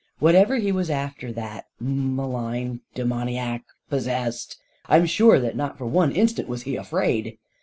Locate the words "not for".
5.55-5.85